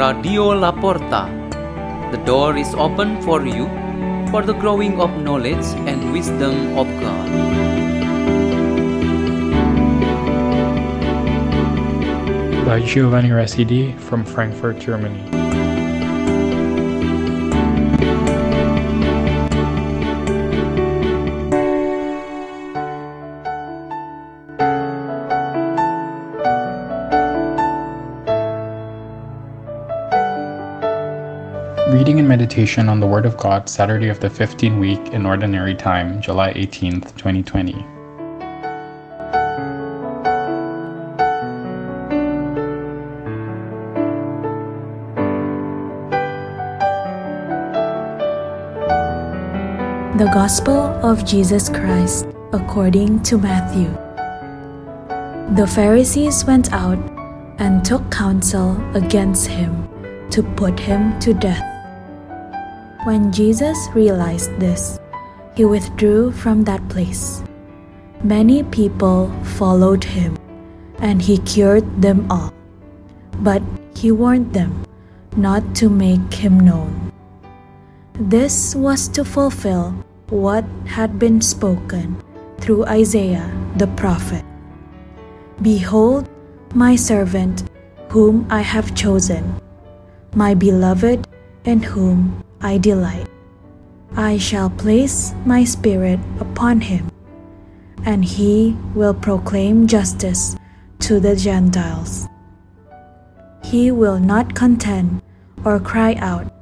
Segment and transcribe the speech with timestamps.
[0.00, 1.28] Radio La Porta.
[2.10, 3.68] The door is open for you
[4.30, 7.28] for the growing of knowledge and wisdom of God.
[12.64, 15.49] by Giovanni Rasidy from Frankfurt, Germany.
[31.92, 35.74] Reading and meditation on the Word of God, Saturday of the 15th week in Ordinary
[35.74, 37.72] Time, July 18th, 2020.
[50.16, 53.90] The Gospel of Jesus Christ according to Matthew.
[55.56, 57.00] The Pharisees went out
[57.58, 59.88] and took counsel against him
[60.30, 61.79] to put him to death.
[63.04, 65.00] When Jesus realized this,
[65.56, 67.42] he withdrew from that place.
[68.22, 70.36] Many people followed him,
[70.98, 72.52] and he cured them all.
[73.40, 73.62] But
[73.96, 74.84] he warned them
[75.34, 77.10] not to make him known.
[78.20, 79.96] This was to fulfill
[80.28, 82.20] what had been spoken
[82.60, 83.48] through Isaiah
[83.80, 84.44] the prophet.
[85.62, 86.28] Behold,
[86.74, 87.64] my servant,
[88.12, 89.56] whom I have chosen,
[90.36, 91.24] my beloved,
[91.64, 93.26] in whom I delight.
[94.16, 97.08] I shall place my spirit upon him,
[98.04, 100.56] and he will proclaim justice
[101.00, 102.28] to the Gentiles.
[103.64, 105.22] He will not contend
[105.64, 106.52] or cry out,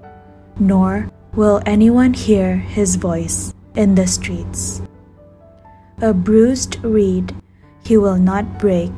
[0.61, 4.83] nor will anyone hear his voice in the streets.
[6.01, 7.35] A bruised reed
[7.83, 8.93] he will not break,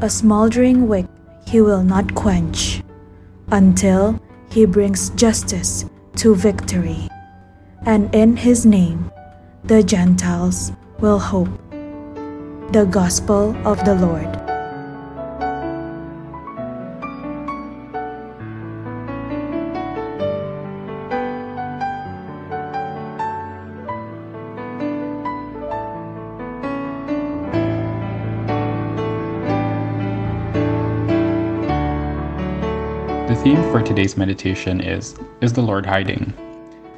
[0.00, 1.06] a smoldering wick
[1.46, 2.82] he will not quench,
[3.48, 4.20] until
[4.50, 5.86] he brings justice
[6.16, 7.08] to victory.
[7.84, 9.10] And in his name
[9.64, 11.48] the Gentiles will hope.
[12.72, 14.55] The Gospel of the Lord.
[33.26, 36.32] The theme for today's meditation is Is the Lord Hiding?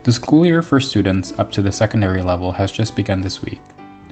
[0.03, 3.63] The school year for students up to the secondary level has just begun this week.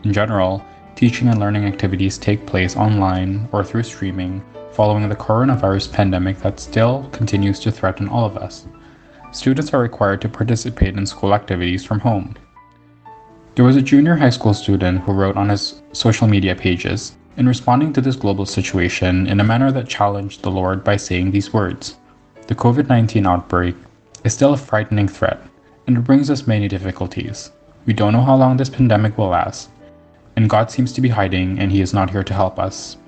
[0.02, 5.92] In general, teaching and learning activities take place online or through streaming following the coronavirus
[5.92, 8.66] pandemic that still continues to threaten all of us.
[9.32, 12.34] Students are required to participate in school activities from home.
[13.56, 17.46] There was a junior high school student who wrote on his social media pages in
[17.46, 21.52] responding to this global situation in a manner that challenged the Lord by saying these
[21.52, 21.96] words
[22.46, 23.74] The COVID 19 outbreak
[24.22, 25.42] is still a frightening threat,
[25.86, 27.50] and it brings us many difficulties.
[27.86, 29.68] We don't know how long this pandemic will last,
[30.36, 32.98] and God seems to be hiding and He is not here to help us.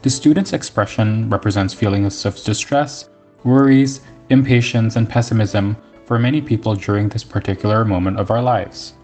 [0.00, 3.10] The student's expression represents feelings of distress,
[3.44, 5.76] worries, impatience, and pessimism
[6.06, 8.94] for many people during this particular moment of our lives.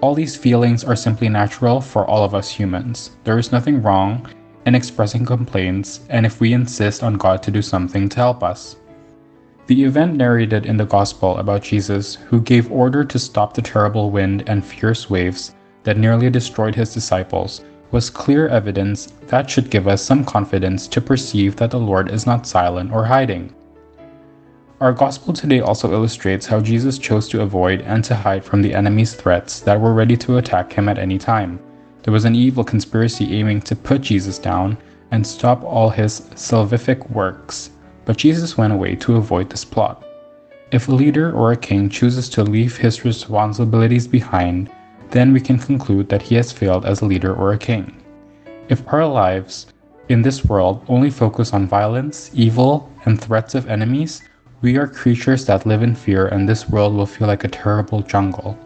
[0.00, 3.12] All these feelings are simply natural for all of us humans.
[3.22, 4.28] There is nothing wrong
[4.68, 8.76] in expressing complaints, and if we insist on God to do something to help us.
[9.66, 14.10] The event narrated in the Gospel about Jesus, who gave order to stop the terrible
[14.10, 17.62] wind and fierce waves that nearly destroyed his disciples,
[17.92, 22.26] was clear evidence that should give us some confidence to perceive that the Lord is
[22.26, 23.54] not silent or hiding.
[24.82, 28.74] Our Gospel today also illustrates how Jesus chose to avoid and to hide from the
[28.74, 31.58] enemy's threats that were ready to attack him at any time.
[32.08, 34.78] There was an evil conspiracy aiming to put Jesus down
[35.10, 37.68] and stop all his salvific works,
[38.06, 40.06] but Jesus went away to avoid this plot.
[40.72, 44.70] If a leader or a king chooses to leave his responsibilities behind,
[45.10, 48.02] then we can conclude that he has failed as a leader or a king.
[48.70, 49.66] If our lives
[50.08, 54.22] in this world only focus on violence, evil, and threats of enemies,
[54.62, 58.00] we are creatures that live in fear, and this world will feel like a terrible
[58.00, 58.58] jungle.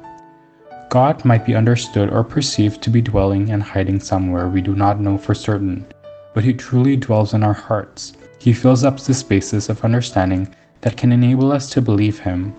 [0.93, 5.01] God might be understood or perceived to be dwelling and hiding somewhere we do not
[5.01, 5.87] know for certain,
[6.35, 8.13] but He truly dwells in our hearts.
[8.39, 12.55] He fills up the spaces of understanding that can enable us to believe Him.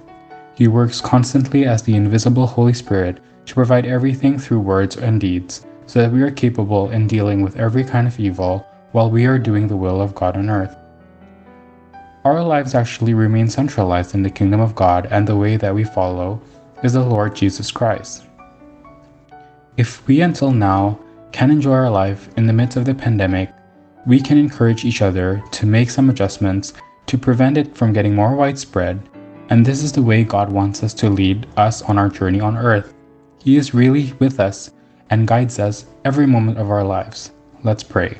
[0.56, 5.68] He works constantly as the invisible Holy Spirit to provide everything through words and deeds,
[5.86, 9.38] so that we are capable in dealing with every kind of evil while we are
[9.38, 10.76] doing the will of God on earth.
[12.26, 15.84] Our lives actually remain centralized in the kingdom of God, and the way that we
[15.84, 16.42] follow
[16.84, 18.26] is the Lord Jesus Christ.
[19.78, 21.00] If we until now
[21.32, 23.50] can enjoy our life in the midst of the pandemic,
[24.06, 26.74] we can encourage each other to make some adjustments
[27.08, 29.02] to prevent it from getting more widespread,
[29.50, 32.58] and this is the way God wants us to lead us on our journey on
[32.58, 32.94] earth.
[33.42, 34.72] He is really with us
[35.10, 37.32] and guides us every moment of our lives.
[37.64, 38.18] Let's pray.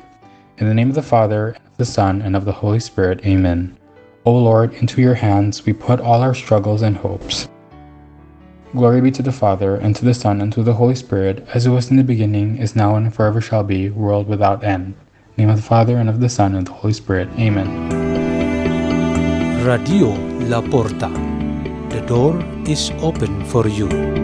[0.58, 3.24] In the name of the Father, and of the Son, and of the Holy Spirit,
[3.26, 3.76] Amen.
[4.24, 7.48] O Lord, into your hands we put all our struggles and hopes.
[8.74, 11.64] Glory be to the Father, and to the Son, and to the Holy Spirit, as
[11.64, 14.94] it was in the beginning, is now, and forever shall be, world without end.
[15.36, 17.28] name of the Father, and of the Son, and of the Holy Spirit.
[17.38, 17.70] Amen.
[19.64, 20.08] Radio
[20.50, 21.08] La Porta.
[21.90, 24.23] The door is open for you.